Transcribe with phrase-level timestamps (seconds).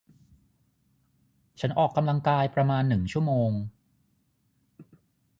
[1.59, 3.51] ฉันออกกำลังกายประมาณหนึ่งชั่วโมง